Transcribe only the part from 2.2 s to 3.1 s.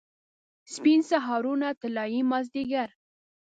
مازدیګر